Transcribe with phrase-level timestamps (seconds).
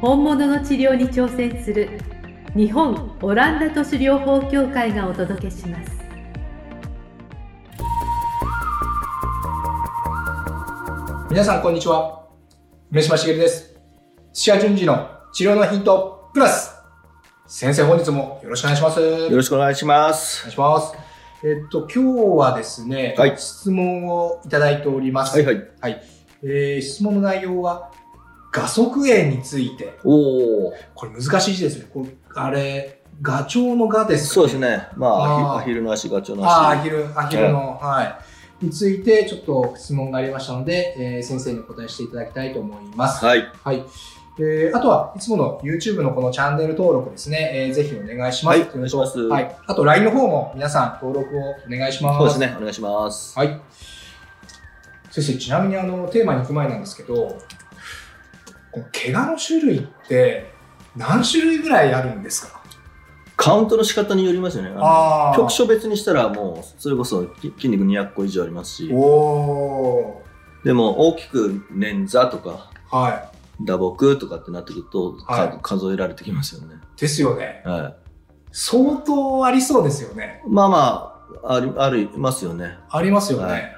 [0.00, 1.98] 本物の治療に挑戦する
[2.54, 5.90] 日本オランダ都市療法協会がお届けします
[11.28, 12.28] 皆さんこんにちは
[12.92, 13.76] 梅島茂です
[14.32, 16.76] 土屋順次の治療のヒントプラス
[17.48, 20.42] 先生本日もよろしくお願いしますよろしくお願いします。
[20.42, 20.94] お願いします。
[21.42, 25.34] えっと、今日はですね、はい質問をいただいております。
[25.34, 25.68] はいはい。
[25.80, 26.02] はい。
[26.42, 27.90] えー質問の内容は、
[28.62, 29.98] 画側炎について。
[30.04, 30.72] おお。
[30.94, 31.86] これ難しい字ですね。
[31.92, 34.58] これあれ、ガチョウのガですかそうです。
[34.58, 34.88] ね。
[34.96, 36.82] まあ、あーアヒルの足、ガチョウのああ、ア足。
[36.84, 38.64] ヒル、アヒルの、はい。
[38.64, 43.24] について、ちょっと質問がありましたので、えー先生にお答えしていただきたいと思います。
[43.24, 43.44] はい。
[43.62, 43.84] はい。
[44.40, 48.58] えーあとは、いつもの YouTube のこのチャンネル登録ですね、えーぜひお願いします。
[48.60, 49.56] はいお願いしますはい。
[49.66, 52.18] あと、LINE の方も皆さん登録をお願いします。
[52.18, 52.54] そうですね。
[52.56, 53.36] お願いします。
[53.38, 53.60] はい。
[55.10, 57.38] 先生、ちなみにあの、テーマに行く前なんですけど、
[58.92, 60.52] 怪我の種類って
[60.96, 62.58] 何種類ぐらいあるんですか？
[63.36, 64.70] カウントの仕方によりますよね。
[65.36, 70.20] 局所別にしたらもう、それこそき筋肉200個以上ありますし、お
[70.64, 72.96] でも大きく捻挫とか、ー。
[72.96, 73.64] はい。
[73.64, 76.74] 打撲とかってなってくると、かはい数えられてきますよね。
[76.96, 77.62] ですよね。
[77.64, 77.94] は
[78.50, 80.42] 相当ありそうですよね。
[80.44, 80.50] い。
[80.50, 82.78] まあまあ、あり、ありますよね。
[82.90, 83.44] ありますよね。
[83.44, 83.77] はい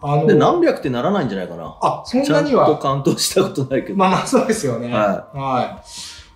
[0.00, 1.76] あので、何百ってならないんじゃないかな。
[1.80, 2.78] あ、そんちゃとなんには。
[2.78, 3.96] カウントしたことないけど。
[3.96, 4.92] まあまあ、そうですよね。
[4.92, 5.82] はは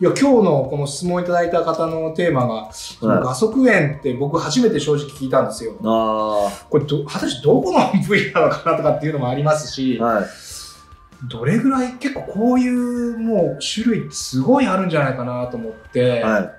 [0.01, 0.03] い。
[0.03, 5.75] いや、今日のこの質問いただいた方のテーマが、その画側炎って僕初めて正直聞いたんですよ。
[5.85, 10.25] あこれど、果たしてどこの部位なのかなとかっていうのもありますしあ、、はい。
[11.29, 16.51] どれぐらい結構こういうもう種類すごいあるんじゃないかなと思って、はい。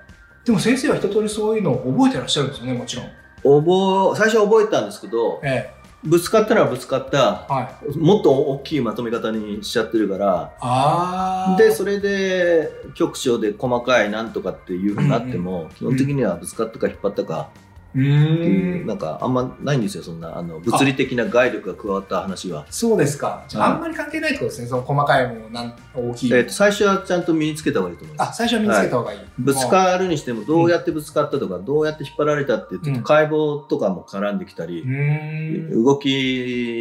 [0.46, 3.06] でも先生は一通りそういうのを覚えてらっしゃるんですよね、もちろん。
[3.42, 5.68] 覚え最初は覚えたんですけどえ
[6.04, 7.52] ぶつかったらぶつかったえ。
[7.52, 7.98] はい。
[7.98, 11.56] もっと大きいまとめ方にしちゃってるから。
[11.56, 18.86] でそれで局所で細かいなんとかっていうふうになっても、基本的にはぶつかったか引っ張ったかうっていう。
[18.86, 22.66] なんかあんまないんですよそんなあの物理的な外力が加わった話は。
[22.70, 23.44] そうですか。
[23.48, 24.68] じゃあ、はいあんまり関係ないってことですね。
[24.68, 26.32] その細かいものなん大きい。
[26.32, 28.30] えーと最初はちゃんと身につけた方がいいと思います。
[28.30, 29.18] あ、最初は身につけた方がいい。
[29.38, 35.84] ぶつかるにしてもどうやってぶつかったとか、どうやって引っ張られたってちょっと解剖とかも絡んできたりう、ーん。
[35.84, 36.08] 動き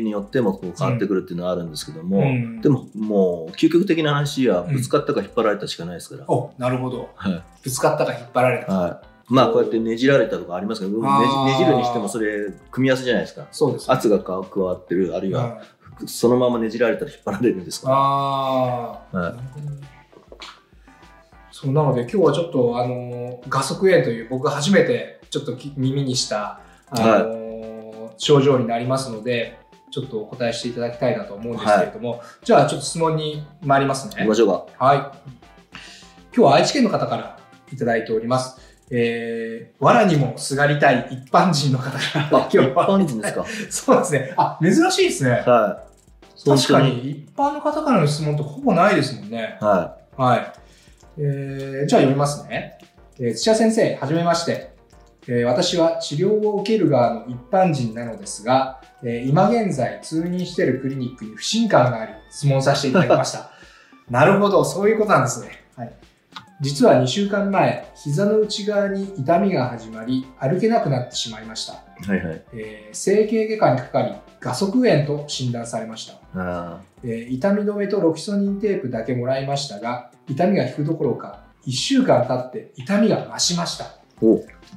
[0.04, 7.10] によってもこう変わってくるっていうのはあるんですけども、うんでももう究極的な話はぶつかったか引っ張られたしかないですから、お、なるほど。
[7.16, 8.74] はいぶつかったか引っ張られた。
[8.74, 11.08] はい、まあこうやってねじられたとかありますけどね
[11.48, 13.48] じねじるにしてもそれ組み合わせじゃないですか。
[13.52, 17.92] そうです、圧が加わってるあるいはうんそのままねじられたら引っ張られるんですか。
[17.92, 19.36] ああ、はい。
[21.52, 29.60] そうなので今日はちょっとあの画側炎という僕が初めてちょっとき耳にしたあの、症状になりますので
[29.92, 34.16] ちょっとお答えしていただきたいなと思うんですけれども、じゃあちょっと質問に参りますね。
[34.16, 34.36] ら行きま。
[34.36, 34.48] しょう
[34.78, 34.86] か。
[34.86, 34.98] はい。
[34.98, 35.12] 今
[36.34, 37.38] 日は愛知県の方から
[37.72, 38.71] いただいております。
[38.94, 41.98] えー、藁にもすがりたい一般人の方か
[42.32, 42.90] らあ一今日は。
[43.00, 43.46] 般人ですか？
[43.72, 44.34] そうですね。
[44.38, 45.30] あ、珍しいですね。
[45.46, 45.92] はい
[46.44, 49.58] 確か本に一般の方からの質問ってほぼないですもんね。
[49.62, 50.52] ははい。
[51.20, 52.78] えー、じゃあ読みますね。
[53.20, 54.72] えー土屋先生、はじめまして。
[55.28, 63.52] えー私は治療を受ける側の一般人なのですが、えー今現在通院しているクリニックに不信感があり、質問させていただきました。
[64.10, 65.50] なるほど、そういうことなんですね。
[65.78, 65.94] はい。
[66.62, 71.74] 実は2週間前、膝の内側に痛みが始まり、歩けなくなってしまいました。
[71.74, 76.20] いはいはいえー整形外科にかかり、画側炎と診断されました。
[76.36, 83.96] あえー痛み止めとロキソニンテープだけもらいましたが、痛みが引くどころか、1週間経って痛みが増しました。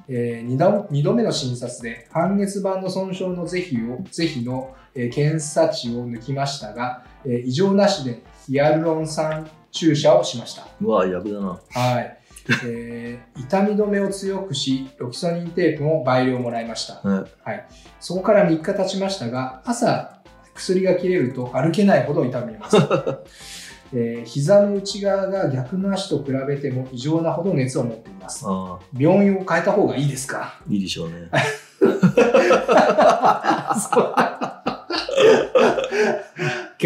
[0.09, 10.67] え 2, 度2度目の診察で半月板の損傷の是非を是非の、えー検査値を抜きましたが、えー異常なしでヒアルロン酸注射をしました。
[10.81, 12.19] うわやぶだなはい。
[12.67, 16.95] えー 痛み止めを強くし、ロキソニンテープも倍量もらいました。
[17.07, 17.67] はいはい。
[18.01, 20.19] そこから3日経ちましたが、朝、
[20.55, 22.77] 薬が切れると歩けないほど痛みます。
[23.93, 28.45] えー膝の内側が逆の足と比べても異常なほど熱を持っています。
[28.47, 30.55] あ病院を変えた方がいいですか？
[30.69, 31.29] ーいいでしょうね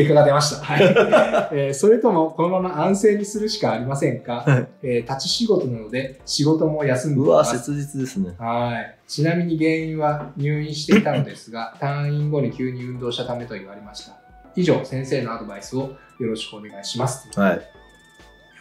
[0.03, 0.65] 結果が出ました。
[0.65, 0.83] はい
[1.53, 7.59] えーそれともこのまま安静にするしかありませんか、はいえー立ち仕事なので仕事も休んでうわ、います。
[7.59, 8.35] 切実ですね。
[8.39, 8.97] はい。
[9.09, 14.13] ちなみに原因は入院していたのですが、 退院後に急に運動したためと言われました。
[14.55, 15.81] 以上、先生のアドバイスを
[16.21, 17.29] よろしくお願いします。
[17.39, 17.61] はい。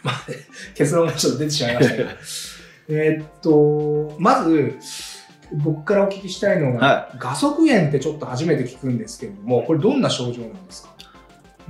[0.74, 2.10] 結論がちょっと出てしまいましたけど。
[2.90, 4.74] えーっと、まず、
[5.52, 10.90] 僕からお聞きしたいのが、は画側炎ってちょっと初めて聞くんですけれども、これどんな症状なんですか？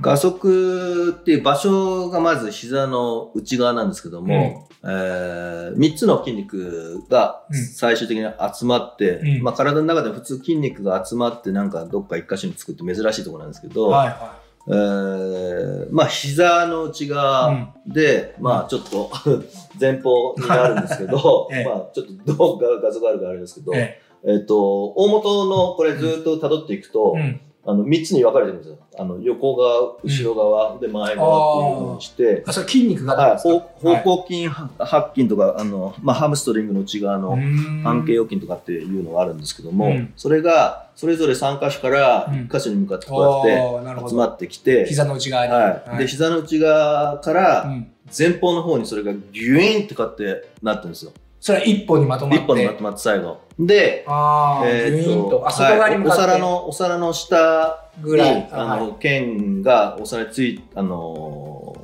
[0.01, 7.57] 画側っていう場所がまず膝の内側なんですけども、えー、3つの筋肉がうん。
[7.57, 9.43] 最終的に集まって、うん。
[9.43, 19.09] まあ、体の中で普通筋肉が集まってなんかどっか一箇所に作って珍しいところなんですけど、はいはえーまあ膝の内側で、まあちょっと
[19.79, 21.65] 前方になるんですけど、 ええ。
[21.65, 23.77] まあちょっとどう画画像があるかあれですけど、い。
[23.77, 24.01] え。
[24.25, 27.41] えっ、と、大元のこれずっと辿っていくと、えうん。
[27.65, 28.77] あの、3つに分かれてるんですよ。
[28.97, 37.37] あの、横側、後ろ側、で前側っていうふうにして、あ、それ筋肉がはい、方方向筋、は筋とか、あの、まあ、ハムストリングの内側の
[37.83, 38.23] 半径を。
[38.23, 40.13] 腰筋とかっていうのがあるんですけども、うん。
[40.15, 42.47] それが、それぞれ3箇所からうん。
[42.47, 45.53] 1箇所に向かってこうやって集まってきて、膝の内側に。
[45.53, 45.97] はい。
[45.97, 47.91] で、膝の内側からうん。
[48.17, 51.11] 前方の方にそれがギュイーンってかってなってるんですよ。
[51.39, 52.43] それは一本にまとまって。
[52.43, 53.37] 一本にまとまって最後。
[53.57, 55.47] で、ああ、えーーンと。
[55.47, 56.21] あ、外はい側に向かって。
[56.21, 61.75] お皿の、お皿の下ぐらいに、あの、剣がお皿につい、あの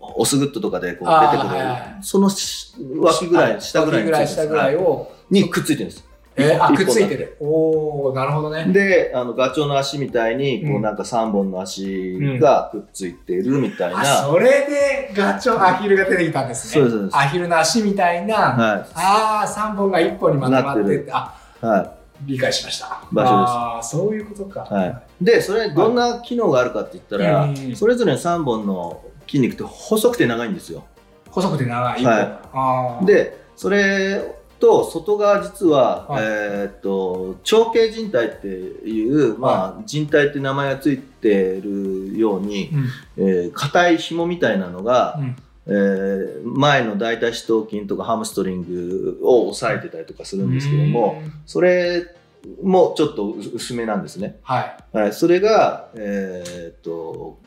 [0.00, 5.12] ー、オスグッドとかでこう出てくる、はいはいそのし脇ぐらい、下ぐらい下ぐらいを、を。
[5.30, 6.03] にくっついてるんです。
[6.36, 7.36] えー、あ、くっついてる。
[7.40, 8.66] おー、なるほどね。
[8.72, 14.00] で、あの、ガチョウの足みたいに、こううんなんか3本の足がくっついてるみたいな。
[14.00, 16.72] あ、それでガチョウ、アヒルが出てきたんですね。
[16.72, 21.66] そうですそうですアヒルの足みたいな、はああ、3本が1本にまとまっててて、あ、い。
[21.66, 23.02] は理解しました。
[23.12, 24.66] 場所ですああ、そういうことか。
[24.70, 24.74] い。
[24.74, 25.02] はい。
[25.20, 30.84] で、それ、どんな機能があるかって言ったら、うんそれぞれの3本の筋肉って細くて長いんですよ。
[31.30, 32.04] 細くて長い。
[32.04, 34.34] はいあー、で、それ
[34.64, 42.70] と外側実は、はいえーっと、長径靭帯っていう、まあ、靭帯って名前がついてるように、
[43.18, 45.36] うん、えー硬い紐みたいなのが、うん。
[45.66, 52.06] えー前の大腿四頭筋とかハムストリングを押さえてたりとかするんですけども、うん、それ
[52.62, 54.38] もちょっと薄めなんですね。
[54.42, 54.60] は
[54.92, 54.96] い。
[54.96, 57.38] はい、それが、えーっと、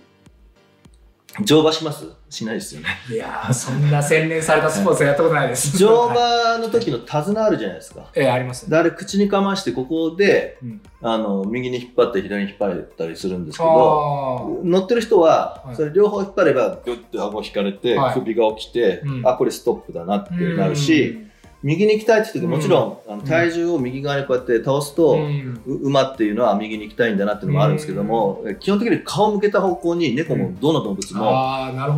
[1.45, 2.05] 乗馬します？
[2.29, 2.87] しないですよね。
[3.09, 5.75] いやー、そんな洗練されたスポーツはやったことないです。
[5.79, 8.07] 乗はい馬の時の手綱あるじゃないですか。
[8.15, 8.69] えー、あります。
[8.69, 21.27] であれ口にかましてここでうんあの右に引っ張って左に引っ張ったりするんですけどあ乗ってる人ははいそれ両方引っ張ればグッと顎引かれてはい首が起きて、うんあこれストップだなってーなるし、
[21.63, 25.17] 右に行きたいって時もちろん、あの体重を右側にこうやって倒すと、
[25.65, 31.23] 馬っていうのは右に行きたいんだなっていうのもあるんですけども、え基本的に顔を向けた方向に猫もどの動物も。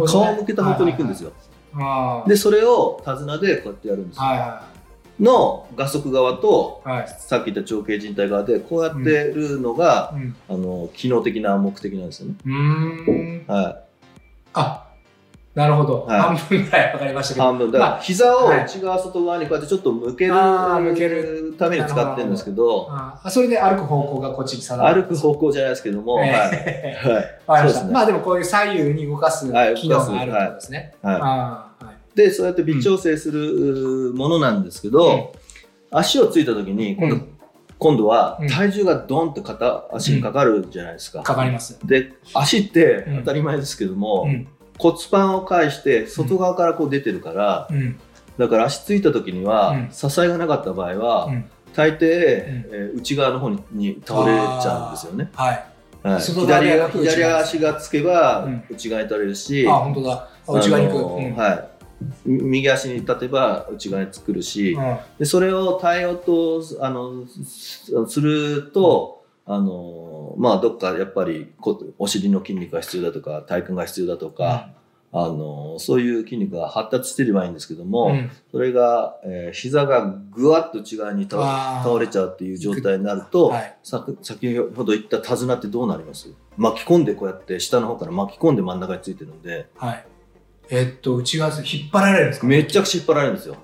[0.08, 1.34] 顔を向けた方向に行くんですよ。
[2.28, 4.24] でそれを手綱でこうやってやるんですよ。
[5.20, 6.82] の画側側と。
[7.20, 10.36] さっき言った長径靭帯側でこうやってるのが、うん。
[10.48, 13.44] あの機能的な目的なんですよね。
[13.48, 13.82] は
[14.54, 14.89] あ、
[15.60, 16.06] なるほど。
[16.06, 16.22] はい。
[16.22, 17.46] 半分ぐらいわかりましたい、けど。
[17.48, 17.72] 半分。
[17.72, 22.88] だからまあ膝をはい内側外側にこうやってちょっと向ける向けるために使ってるんですけど。
[22.90, 25.04] あーそれで歩く方向がこっちに定まる。
[25.04, 27.14] 歩く方向じゃないですけども、はい、えー。
[27.14, 27.24] はい。
[27.24, 27.58] わかりました。
[27.58, 27.92] そうですね。
[27.92, 30.94] まあでもこういう左右に動かすはい機能があるってことですね。
[31.02, 32.18] はい、はい。
[32.18, 35.34] でそうやって微調整するものなんですけど、
[35.92, 37.28] 足をついた時に今度,、うん。
[37.78, 38.48] 今度はうん。
[38.48, 41.22] 体重がドンって片足にかかるじゃないですか。
[41.22, 41.78] かかります。
[41.86, 43.18] で足ってうん。
[43.20, 44.48] 当たり前ですけども、うん。
[44.80, 48.00] 骨盤を返して外側からこう出てるから、うん。
[48.38, 49.90] だから足ついた時には、うん。
[49.92, 51.46] 支えがなかった場合は、うん。
[51.76, 55.30] 大抵、えー内側の方にに倒れちゃうんですよね。
[55.36, 55.66] はい。
[56.02, 56.70] はい、左
[57.06, 58.64] 左足がつけばうん。
[58.70, 60.30] 内側に倒れるし、あ、本当だ。
[60.48, 61.40] あ内側に行く。
[61.40, 61.70] はい、
[62.26, 64.98] 右足に立てば内側に作るし、うん。
[65.20, 74.70] でそれを耐えようとあのすすると、あのまあ、どっかやっぱりこお尻の筋肉が必要だとか体幹が必要だとか、
[75.12, 78.30] あのそういう筋肉が発達してればいいんですけども、うん。
[78.52, 81.40] それが、えー膝がぐわっと内側に倒
[82.00, 83.78] れちゃうっていう状態になると、はい。
[83.82, 86.32] さ先ほど言った手綱ってどうなります。
[86.58, 90.06] 巻き込んでこうやって下の方から巻き込んで真ん中についてるんではい。
[90.70, 92.46] えっと、内側引っ張られるんですか？
[92.46, 93.56] めちゃくちゃ引っ張られるんですよ。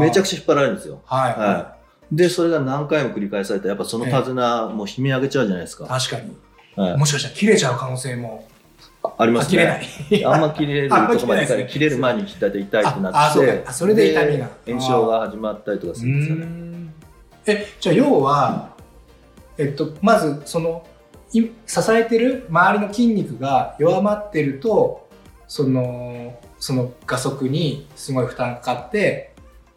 [0.00, 1.00] めちゃくちゃ引っ張られるんですよ。
[1.04, 1.32] はい。
[1.32, 1.76] は
[2.12, 6.36] でそれが何回も繰り返されたらやっぱその手綱もう悲鳴上げちゃうじゃないですか、確かに。
[6.76, 8.48] はい、もしかしたら切れちゃう可能性も。
[9.02, 10.24] あありますあ切れなねい。
[10.24, 11.68] あんま切れるとこまで 切れないですね。
[11.70, 13.52] 切れる前に切ったら痛いってなってああそうか。
[13.66, 14.48] あそれで痛みが。
[14.64, 16.46] で炎症が始まったりとかするんですよね。
[16.46, 16.94] ん。
[17.46, 18.70] え、じゃあ要は、
[19.56, 20.84] えっと、まずその
[21.32, 25.08] い支えてる周りの筋肉が弱まってると
[25.46, 29.29] そのその画側にすごい負担がかかって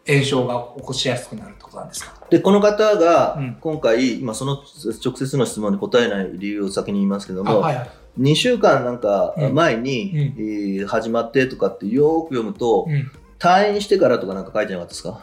[0.06, 2.14] 炎症が起こしやすくなるってことなんですか？
[2.30, 3.56] で、この方がうん。
[3.60, 4.62] 今回、今その
[5.04, 7.90] 直接の質問に答えない理由を先に言いますけども、あはいはい。
[8.20, 9.54] 2週間なんかうん。
[9.54, 10.18] 前に、うん。
[10.18, 13.10] えー始まってとかってよーく読むと、うん。
[13.38, 15.20] 退院してからとかなんか書いてなかったですか？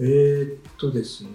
[0.00, 1.30] えー、っとですね。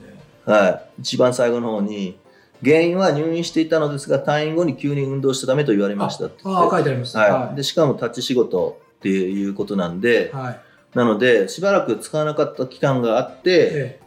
[0.46, 1.02] はい。
[1.02, 2.18] 一番最後の方に、
[2.64, 6.42] 原因は入院していたのですが、退院後に急に運動したためと言われましたって。
[6.44, 7.16] ああ書いてあります。
[7.18, 7.56] はい。
[7.56, 10.60] で、しかも立ち仕事っていうことなんで、はい
[10.94, 14.00] なので、しばらく使わなかった期間があって、え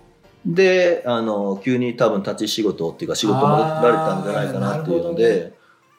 [0.47, 5.53] で、あの、急に多分立ち仕事っていうか仕事戻られたんじゃないかなっていうので、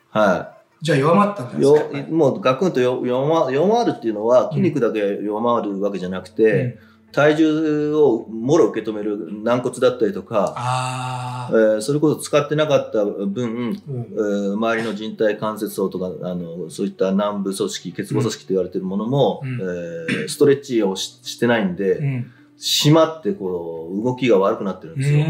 [0.09, 6.79] はえじゃあ弱まったんですかよもうガクンとよ弱ま弱まるっていうのは筋肉だけ弱まるわけじゃなくて、
[7.11, 13.73] 体重をもろ受け止める軟骨だったりとか、えああ、ーそれこそ使ってなかった分、うん。
[13.75, 19.59] えー周りの人体関節層とかあのそういった軟部組織結合組織と言われているものも、うん。
[19.59, 22.31] えーストレッチをししてないんで、うん。
[22.57, 25.25] 締まってこう動きが悪くなってるんうですよ。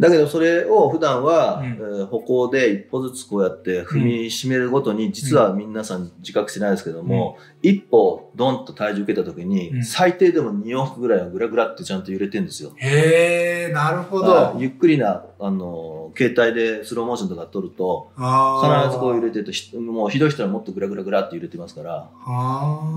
[0.00, 1.66] だけどそれを普段は、うん。
[1.66, 9.84] えー歩行で一歩ずつこうやって踏みしめるごとに、実は皆さん自覚してないですけども、一歩ドンと体重受けた時に、うん。
[9.84, 12.72] 最低でも2往復ぐらいはグラグラってちゃんと揺れてるんですよ。
[12.76, 14.32] へえなるほど。
[14.32, 22.10] はいゆっくりな、あの、携帯でスローモーションとか撮ると、あ必ずこう揺れてるとひ、もうひどい人はもっとグラグラグラって揺れてますから、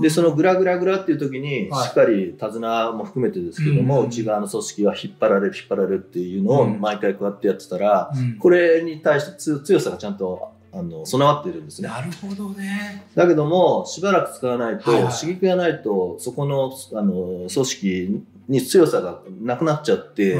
[0.00, 1.88] で、そのグラグラグラっていう時に、はい。
[1.88, 4.06] しっかり手綱も含めてですけども、うん。
[4.08, 8.38] 内側の組織は引っ張られる、引っ張られるっていうのをうん毎回こうやってやってたら、うん。
[8.38, 11.88] これに対してつ強さがちゃんとあの備わっているんですね。
[11.88, 13.06] なるほどね。
[13.14, 15.12] だけども、しばらく使わないと、はいはい。
[15.14, 20.38] 刺激がないと、そこのあの組織に強さがなくなっちゃって、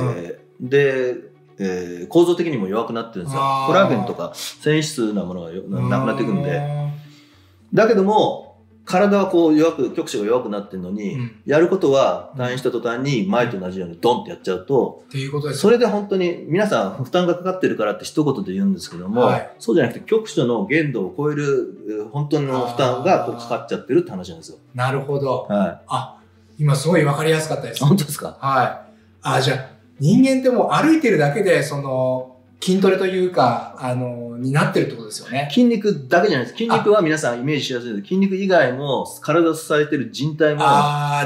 [0.60, 1.16] で、
[1.58, 3.40] えー構造的にも弱くなってるんですよ。
[3.68, 6.58] コラーゲンとか繊維質なものがよななくなっていくんで。
[6.58, 6.90] あ
[7.72, 8.43] だけども、
[8.86, 11.32] 体はこう弱く、局所が弱くなってるのに、うん。
[11.46, 15.60] やることは退院した途端に前と同じようにドンってやっちゃうと、ーっていうことです。
[15.60, 19.50] それで本当に皆さん負担がかかってるからって一言で言うんですけども、はい。
[19.58, 24.58] そうじゃなくて局所の限度を超えるえー本当の負担がこうかかっちゃってるって話なんですよ。
[24.74, 25.46] なるほど。
[25.48, 26.20] はあ
[26.58, 27.74] 今すごいわかりやすかったでい。
[27.74, 27.84] す。
[27.84, 28.36] 本当ですか？
[28.40, 28.94] はい。
[29.22, 32.33] あじゃあ人間ってもう歩いてるだけでその
[32.64, 36.58] 筋トレというかあのになってるってことですよね筋肉だけじゃないです。
[36.58, 38.02] 筋肉は皆さんイメージしやすいです。
[38.02, 40.60] 筋肉以外も体を支えてる人体も、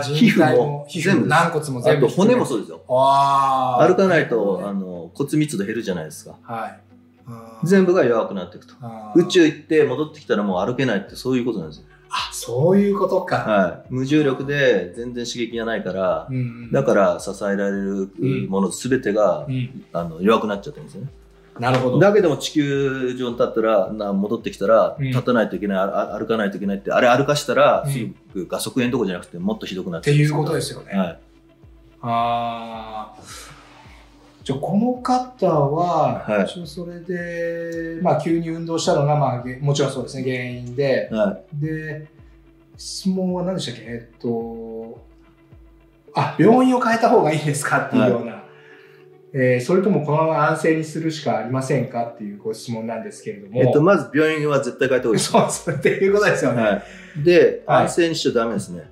[0.02, 2.83] 皮膚も皮膚も軟骨も全部と骨もうそうですよ。
[2.88, 6.37] ああ歩かないとあの骨密度減るじゃないですか。
[6.42, 6.80] はい
[7.64, 8.75] 全部が弱くなっていくと。
[9.14, 11.85] 宇宙行って戻ってきたらもう歩けないってそういうことなんですよ。
[12.11, 13.95] あそういうことか、はい。
[13.95, 18.11] 無重力で全然刺激がないから、うんうんだから支えられる
[18.49, 21.09] もの全てが、うんあの弱くなっちゃってるんですよね。
[21.59, 21.99] なるほど。
[21.99, 25.07] だけども地球上に立ったら、な戻ってきたら、うん。
[25.07, 27.93] 立たないといけない、あ歩かないといけないって、あれ歩かしたら、うん。
[27.93, 27.99] す
[28.35, 31.19] ぐ画側炎とかじゃなくてもっとひどくなっっていうことでですよね、はい。
[32.03, 33.23] ああ
[34.45, 36.45] じゃあこの方は、はい。
[36.45, 41.09] 一応それで、まあ、急に運動したのが、まあ、げもちろんそうですね原因で。
[41.12, 42.07] はで
[42.77, 43.83] 質問は何でしたっけ？
[43.83, 45.05] えっと
[46.15, 47.88] あ病院を変えた方がいいですか？
[47.88, 48.38] っていうような、
[49.33, 53.67] えーそれともこのまま安静にするしかありませんかっていうご質問なんですけれども、い。
[53.67, 55.21] えっと、まず病院は絶対変えた方がい。
[55.21, 56.83] そうそうっていうことですよね、は
[57.19, 57.23] い。
[57.23, 58.91] で、はい安静にしちゃダメですね。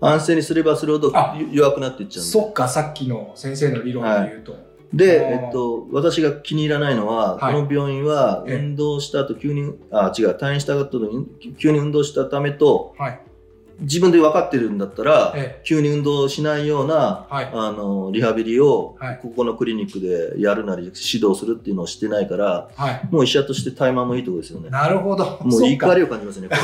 [0.00, 2.32] 安静にすればするほどあ弱くなっていっちゃうんで。
[2.32, 4.56] そっかさっきの先生の理論で言うと、
[4.92, 11.26] で、あーえっと、私が気に入らないのは、はいこの病院はええ運動した後急に、あ、違う、退院した後に
[11.58, 13.20] 急に運動したためと、はい
[13.80, 24.70] 自分で分かってるんだったら、え急に運動しないような、はいあの、リハビリをはい、ここのクリニックでやるなり、指導するっていうのをしてないから、はいもう医者として怠慢もいいとこですよね。
[24.70, 26.54] なるほどもう怒りを感じますね、こ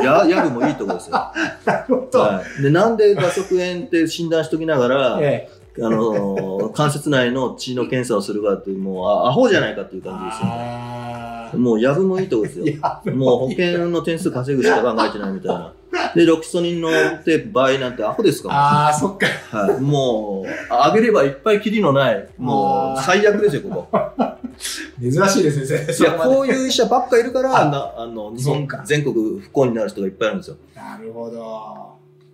[0.00, 0.04] れ。
[0.04, 1.12] や、やぶもいいとこですよ。
[1.64, 2.62] なるほど、はい。
[2.62, 5.48] で、なんで画側炎って診断しときながら、え
[5.80, 11.31] あの関節内の血の検査をするかって、もうあアホじゃないかっていうえ感じですよね。
[11.54, 12.64] もうやぶもいいとこですよ。
[13.14, 15.72] もう保険の点数稼ぐしか考えてないみたいな。
[16.14, 19.26] で、ロキソニンのって倍なんてアホですかああそっか。
[19.50, 24.00] はい、もう、あげればいっぱいきりのない、もう最悪ですよ、ここ。
[25.00, 26.04] 珍しいですね先生。
[26.04, 30.56] いや、こういう医者ばっかいるから、 あなあの日本全国不幸になる人がいっぱいいるんですよ。
[30.74, 31.92] なるほど。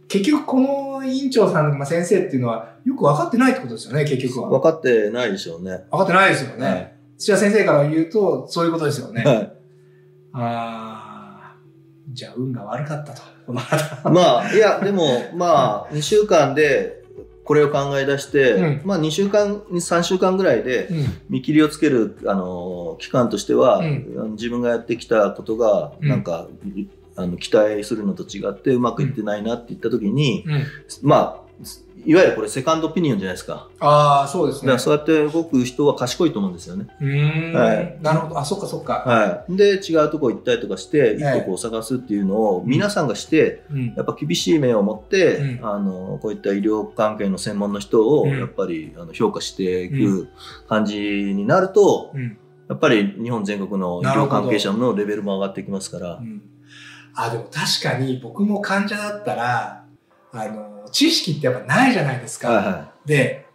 [0.09, 4.49] 結局この院長さん、まあ、先生っていうのはよく分かってないってことですよね結局は。
[4.49, 5.85] 分かってないでしょうね。
[5.91, 9.53] 分かってないですよね、はい土屋先生から言うとそういうことですよね、はい。
[10.33, 10.99] ああ
[12.13, 13.23] じゃあ運が悪かったと。
[13.49, 17.03] まあ、いや、でも、 まあ、2週間で、
[17.45, 18.81] これを考え出して、うん。
[18.85, 21.07] まあ2週間、3週間ぐらいでうん。
[21.31, 24.33] 見切りをつける、あの、期間としては、うん。
[24.33, 26.09] 自分がやってきたことが、うん。
[26.09, 26.49] なんか、
[27.17, 30.63] あの期待するのと違ってうまくいってないなって言った時に、うん。
[31.03, 31.65] まあ、
[32.05, 33.69] いわゆるこれセカンドオピニオンじゃないですか。
[33.81, 34.79] ああ、そうですねだから。
[34.79, 36.87] そうやって動く人は賢いと思うんですよね。
[37.55, 38.39] はいなるほど。
[38.39, 39.05] あ、そっかそっか。
[39.07, 39.57] はい。
[39.57, 50.29] で、違うとこ行ったりとかして、一ええ個こう探すっていうのを皆さんがして、うんやっぱ厳しい目を持って、うんあの、こういった医療関係の専門の人を、うんやっぱりあの評価していうくん
[50.69, 52.39] 感じになると、うん。
[52.69, 56.23] やっぱり日本全国の医療関係者のレベルも上がってきますからう。
[56.23, 56.43] ん
[57.15, 59.85] あ、でも確かに僕も患者だったら、
[60.33, 62.49] あの、知識ってやっぱないじゃないですか。
[62.51, 63.47] はいはで、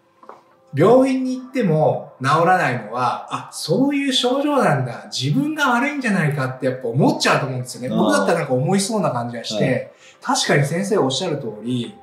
[0.76, 5.06] 病院に行っても治らないのは、あ、そういう症状なんだ。
[5.12, 7.90] 自分が悪いんじゃないかってやっぱ思っちゃうと思うんですよね。
[7.90, 11.96] 僕だったらなんか思いそうな感じがして、確かに先生おっしゃる通り、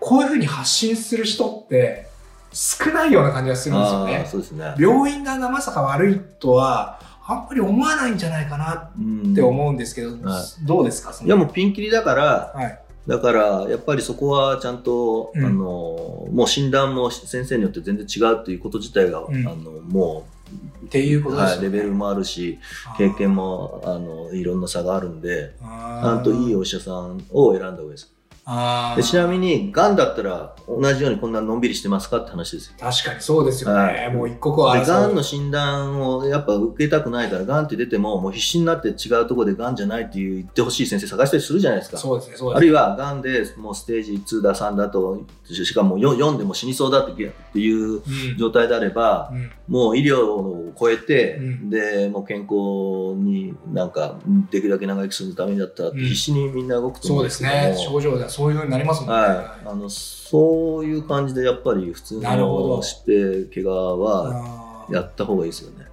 [0.00, 2.08] こういうふうに発信する人って
[2.52, 3.72] 少ないような感じがすい。
[3.72, 4.26] るんですよね。
[4.28, 4.74] そうですね。
[4.76, 11.12] 病院側がまさか悪いとは、あんまり思わないんじゃないかなうんって思うんですけど、はどうですか？
[11.12, 12.81] そのいやもうピンキリだから、はい。
[13.06, 15.44] だからやっぱりそこはちゃんと、うん。
[15.44, 19.46] あのもう診断も先生によって全然違うっていうこと自体が、うん。
[19.46, 20.26] あのも
[20.84, 21.68] っていうこう、とですよね。
[21.68, 22.58] はい、レベルもあるし
[22.98, 28.12] 経験もあのいろんな差があるんでちゃんといいお医者さんを選んだ方がいいです
[28.96, 32.74] でちなみにがんだったら同じようにこんなのんびりしてますかって話ですよ。
[32.80, 33.80] 確かにそうですよね。
[33.80, 34.12] はい。
[34.12, 34.78] もう一刻は。
[34.78, 41.98] でがんの診断をやっぱ受けたくないからがんって出てももう必死になって違うところでがんじゃないっていう言ってほしい先生探したりするじゃないですか。
[41.98, 42.56] そうですね、そうですね。
[42.56, 48.38] あるいは、がんでもうステージ2だ3だと、しかも 4, 4でも死にそうだっていううん。
[48.38, 49.50] 状態であれば、うん。
[49.68, 51.70] もう医療を超えて、うん。
[51.70, 54.18] で、もう健康になんか、
[54.50, 55.98] できるだけ長生きするためだったら、うん。
[55.98, 57.54] 必死にみんな動くと思そううんでけども。
[57.54, 57.86] ですすね。
[57.92, 59.14] 症状ではそういうふうになりますもんね。
[59.14, 59.68] はい。
[59.68, 65.86] あの、そういう感じでやっぱり普通の疾病、怪我はやった方がいいですよね。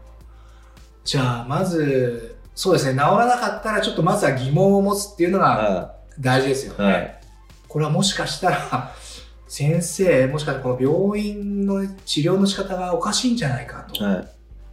[1.04, 6.82] じゃあ、まず、そうですね、治らなかったら、ちょっとまずは疑問を持つっていうのがは大事ですよい。
[6.82, 6.86] ね。
[6.86, 7.22] はい。
[7.68, 8.92] これはもしかしたら、
[9.48, 14.28] 先生、もしかしたらこの病院の治療の仕方がおかしいんじゃないかと、はい。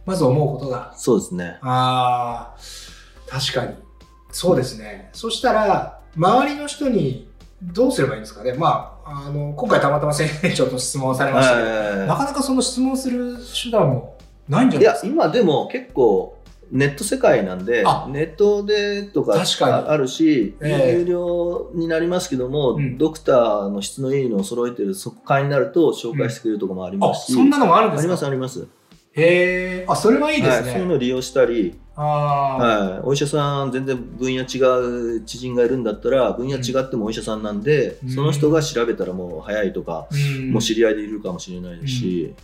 [0.05, 1.57] まず思うことがそうですね。
[1.61, 2.57] ああ、
[3.29, 3.73] 確かに。
[4.31, 5.09] そうですね。
[5.13, 7.26] そしたら、周りの人に
[7.61, 8.53] どうすればいいんですかね？
[8.53, 12.07] まあ、あの、今回たまたま先生ちょっと質問されましたけど、はい。
[12.07, 14.17] なかなかその質問する手段も
[14.47, 15.13] ないんじゃいやないですか？
[15.25, 16.37] 今でも結構
[16.69, 20.99] ネット世界なんであネットでとかああるし、ええ。
[20.99, 22.97] 有料になりますけども、うん。
[22.97, 28.67] ドクターの質のいいのを揃えてる速会になると紹介してくれるところもありあ、ますし、そんなのもあるんでありすかますあります
[29.17, 30.85] へえ、あ、それはいいですはい、そういうね。
[30.85, 38.09] のを利用したり、はい、お医者さん全然分野違う知人がいるんだったら分野違ってもお医者さんなんで、うん。
[38.09, 40.51] その人が調べたらもう早いとか、うん。
[40.51, 42.35] もう知り合いでいるかもしれないですし、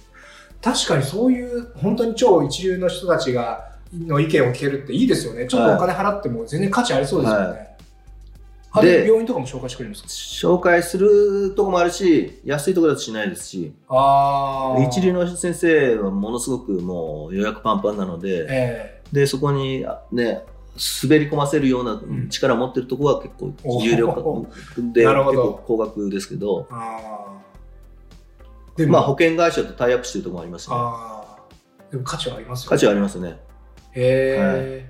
[0.62, 5.46] 確かにそういう本当に超一流の人たちがの意見を聞けるっていいですよね。
[5.46, 7.46] ちょっとお金払っても全然価値ありそうですよね。
[7.46, 7.56] は
[8.76, 10.48] あ病院とかも紹介してくれるんですか？
[10.54, 13.74] 紹介するとこもあるし安いところだとしないですし。
[13.88, 14.82] ああ。
[14.84, 20.44] 一流の先生はものすごくもう予約パンパンなので、えでそこにあね
[21.04, 24.48] 滑り込ませるような力を持ってるところは結構有料お
[24.92, 26.66] で結構高額ですけど。
[26.72, 27.34] え、ああ。
[28.76, 30.76] でも、まあ保険会社とタイアップしてるところもありますね。
[30.76, 31.92] ああ。
[31.92, 32.70] でも価値はありますよね。
[32.72, 33.30] 価値はありますね。
[33.30, 33.36] へ
[33.96, 34.90] え、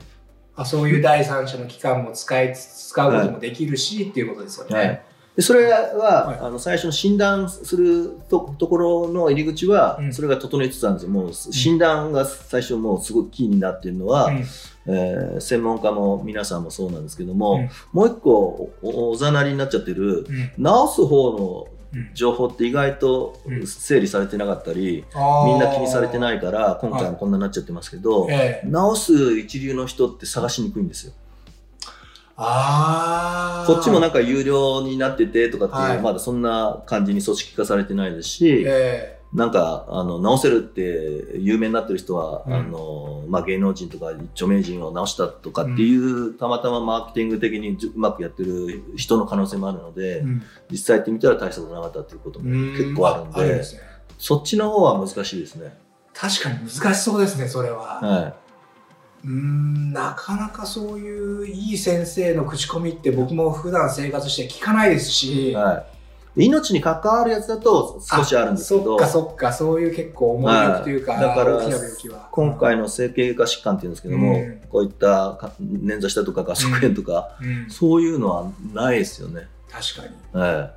[0.55, 0.65] あ。
[0.65, 4.75] そういう第三者の機関も使いつつ使うこともできるし、っていうことですよね。
[4.75, 5.01] はい。
[5.35, 6.39] でそれは、はい。
[6.41, 10.13] あの最初の診断するとところの入り口は、うん。
[10.13, 11.11] それが整いつつあるんですよ。
[11.11, 14.45] もう診断が最初もうすごくキーになっているのは、うん。
[14.85, 17.69] えー専門家も皆さんもそうなんですけども、うん。
[17.91, 20.25] もう一個おおざなりになっちゃってるうん。
[20.25, 21.72] 治す方のうん
[22.13, 28.67] 情報って意外とうん整理されてなかったり、あーみんな気にされてないから今回もこんなになっちゃってますけど、ええ。
[28.67, 31.13] 治す一流の人って探しにくいんですよ。
[32.36, 33.71] ああ。
[33.71, 50.19] こっちもなんか有料になっててとかっていう、はいまだそんな感じに組織化されてないですし、えなんかあの治せるって有名になってる人は、うんあのまあ、芸能人とか著名人を治したとかっていう、たまたまマーケティング的にうまくやってる人の可能性もあるので、え。
[50.19, 53.63] うん実際やってみたら大したことなかったっていうことも結構あるんでね。
[54.17, 55.78] そっちの方は難しいですね。
[56.13, 58.00] 確かに難しそうですね、それは。
[58.02, 58.34] は
[59.24, 65.86] うーん、なかなかそういういい先生の口コミって僕も普段生活して聞かないですし、いはい、
[66.36, 72.30] 命に関わるやつだと少しあるんですけどそっかそっか、そういう結構重い病気というか、はいだから。
[72.32, 79.48] 今回の整形外科疾患っていうんですけども、うんこういったか捻挫したとか画側炎とか、うん、そういうのはないですよね。
[79.69, 80.41] 確かに。
[80.41, 80.74] は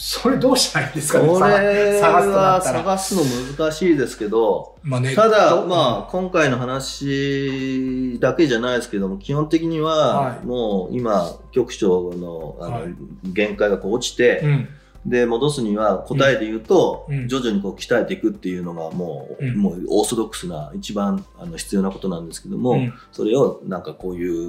[0.00, 2.60] それどうしたらいいんですかねこれは。
[2.62, 3.22] 探すの
[3.56, 14.68] 難しいですけど、まあねただ、まあ、今回の話だけじゃないですけども、基本的にはは、いもう今、局長のあの、はい限界がこう落ちて、うん。
[15.06, 17.28] で、戻すには答えで言うと、うん。
[17.28, 19.56] 徐々にこう鍛えていくっていうのがもう、うん。
[19.56, 22.94] もうオーソドックスな一番あの必要なことなんですけども、うん。
[23.12, 24.48] それをなんかこういう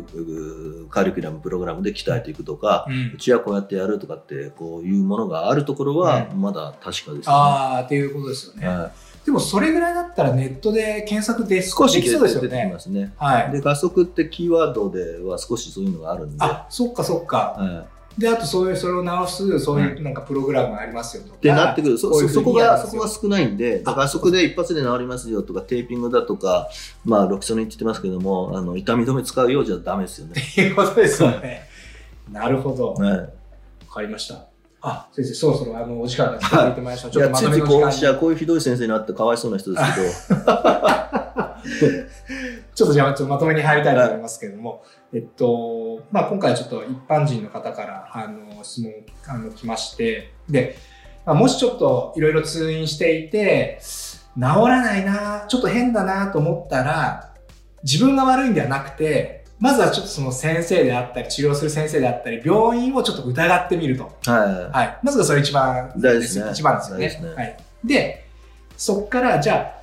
[0.83, 3.17] うカリキュラム、プログラムで鍛えていくとか、ううん。
[3.17, 7.23] ちはこうやってやるとかってこういうものがあるところはうまだ確かですよね。
[7.27, 8.67] ああ、っていうことですよね。
[8.67, 8.91] はい。
[9.25, 12.75] でもそれぐらいだったらネットで検索で少しできそうですよね。
[12.87, 13.13] ね。
[13.17, 13.51] はい。
[13.51, 17.55] で、加速ってキーワードでは少しそういうのがあるんで、あ、そっかそっか。
[17.57, 21.35] はいで、あとそういう、それを直す、そういうなんかプログラムがありますよとか。
[21.37, 26.69] ってなってくるそそそこがそこが少ないんで、だからそこで一発で治りますよとか、テーピングだとか、
[27.05, 30.33] まあ、ロキソニンって言ってますけども、あの痛み止め使うようじゃダメですよね。
[30.41, 31.67] っていうことですよね。
[32.31, 32.93] なるほど。
[32.93, 33.29] わはい
[33.89, 34.45] かりました。
[34.81, 37.09] あ、先生、そろそろあの、お時間が近づいてまいりました。
[37.09, 39.83] ちょっとまこういうひどい先生になってかわいそうな人です
[40.27, 40.43] けど、
[42.75, 48.91] ちょっとじゃあ、ちょっとまとめに入りたいと思いますけれども、えっと、まあ、今回ちょっと一般人の方から、あの、質問、
[49.27, 50.77] あの、来まして、で、
[51.25, 57.33] まあ、もしちょっといろいろ通院していて、治らないな、ちょっと変だなと思ったら、
[57.83, 64.03] 自分が悪いんではなくて、まずはちょっとその先生であったり、治療する先生であったり、病院をちょっと疑ってみると。
[64.25, 64.99] ははい。
[65.03, 67.07] まずはそれ一番ですね一番ですよね。
[67.07, 67.57] ねはい。
[67.83, 68.25] で、
[68.77, 69.78] そっから、じゃあ、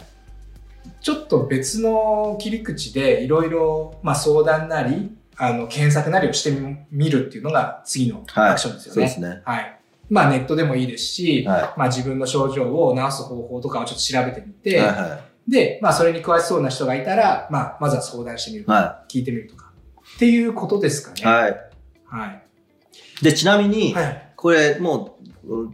[1.06, 6.50] ちょっと別の切り口でいろいろ、まあ、相談なり、あの、検索なりをして
[6.90, 9.08] みるっていうのが次のはいアクションですい、よね。
[9.12, 9.42] そうですね。
[9.44, 9.80] はい。
[10.10, 14.54] まあ、ネットでもいいですし、はまあ、自分の症状を治す方法とかをちょっと調べてみい。
[14.54, 18.66] て、はいはで、まあ、それに詳しそうな人がいたら、まあ、まずは相談してみるい。。
[18.66, 19.70] は聞いてみるとか。
[20.16, 21.22] っていうことですかね。
[21.22, 21.24] い。
[21.24, 21.56] はい。
[22.06, 22.42] はい。
[23.22, 24.32] で、ちなみに、はい。
[24.34, 25.15] これもう、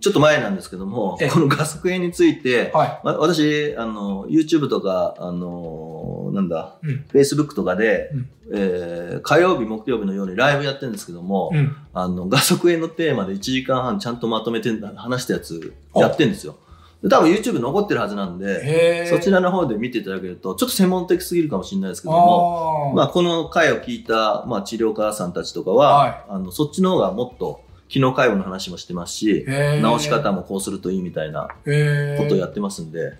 [0.00, 6.88] ちょっと前なんですけどもええ、この画速炎について、はわ私、あの、YouTube とか、あの、なんだ、い。
[6.88, 7.04] うん。
[7.12, 11.76] Facebook とかで、うんえー火曜日、木曜日のようにライブやってるんですけども、うん。
[11.94, 16.56] あの、画速炎のテーマで1時間半ちゃんとまとめて話したやつやってるんですよ。
[17.02, 27.61] で多分 YouTube 残ってるはずなんで、そちらの方で見ていただけると、ちょっと専門的すぎるかもしれないですけども、あーまあ、この回を聞いた、まあ、治療家さんたちとかは、はいあのそっちの方がもっと
[27.92, 33.12] 機能介護の話もしてますし、治し方もこうするといいみたいなことをやってますんで、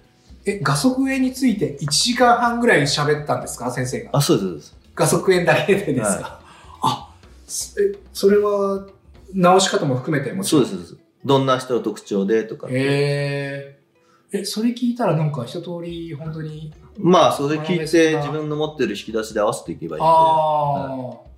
[0.47, 4.11] え、画速炎について1時間半ぐらい喋ったんですか先生が？
[4.15, 4.77] あ、そうですそうです。
[4.95, 6.41] 画速炎だけでですか、
[6.83, 7.11] あ、
[7.47, 8.87] すえ、それは
[9.35, 10.97] 治し方も含めてもそうんです、そうです。
[11.23, 12.67] どんな人の特徴でとか。
[12.71, 20.09] へーえ、それ聞いたらなんか一通り本当に、まあ、それ聞いて自分の持ってる引き出しで合わせていけばいいんで。
[20.09, 21.32] ああ、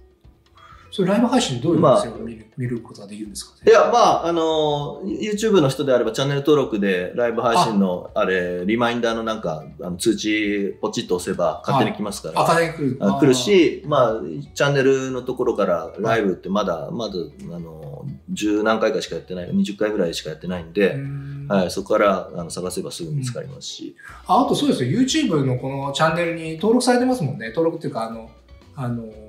[0.94, 12.40] それライブ配信でどういうまあふうに見る,、見ることができるんですかいや、まあ、あの、YouTube の人であればチャンネル登録でライブ配信の、あれ、リマインダーのなんか、あの通知ポチッと押せば勝手に来ますから。
[12.40, 12.98] あ、家電来る。
[13.00, 14.20] あ来るし、まあ、
[14.54, 17.14] チャンネルのところからライブってまだ、まだ、
[17.52, 20.72] あの、十何回かしかやってない、20回ぐらいしかやってないん。
[20.72, 23.96] で、うんはい、そこからあの探せばすぐ見つかりますし。
[24.28, 27.48] ああとそうですよ、YouTube のこのチャンネルに登録されてますもんね。
[27.48, 28.30] 登録っていうか、あの、
[28.76, 29.23] あのー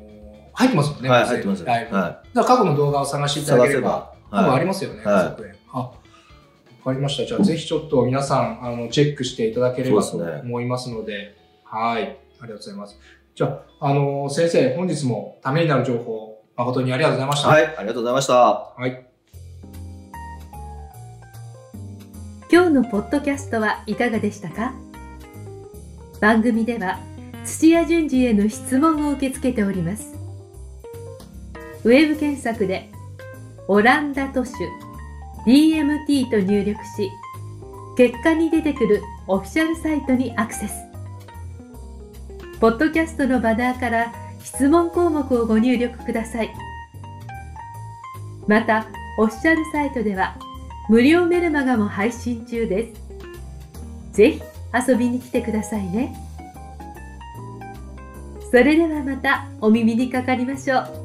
[0.55, 1.09] 入ってますもんね。
[1.09, 1.65] はい、入ってますよ。
[1.67, 1.91] ライブ。
[1.91, 3.43] だかはら過去の動画を探してい。
[3.43, 3.89] いただければ、
[4.31, 4.39] ば。
[4.39, 5.91] 多分あはりますよね、はいあ、わ
[6.83, 7.25] かりました。
[7.25, 12.03] じゃあぜひちょっと皆さん、あの、チェックしていただければと思いますので、はい。
[12.03, 12.99] ありがとうございます。
[13.35, 13.47] じゃ
[13.79, 17.43] あ、あのー先生、本日もためになる情報、誠にありがとうございましい。
[17.43, 17.49] た。
[17.49, 18.33] はい、ありがとうございました。
[18.33, 19.05] はい。
[22.51, 24.73] 今日のポッドキャストはいかがでしたか？
[26.21, 26.99] 番組では
[27.43, 30.13] 土屋順次への質問を受け付けております
[31.85, 32.91] ウェブ検索で
[33.69, 34.51] 「オランダ都市
[35.45, 37.09] DMT」と入力し
[37.95, 40.73] 結果に出てくるオフィシャルサイトにアクセス
[42.59, 44.11] ポッドキャストのバナーから
[44.43, 46.53] 質問項目をご入力ください
[48.47, 50.35] またオフィシャルサイトでは
[50.87, 53.01] 無料メルマガも配信中です。
[54.11, 54.41] ぜひ
[54.87, 56.15] 遊びに来てくださいね。
[58.51, 61.04] それではまたお耳にかかりましょう。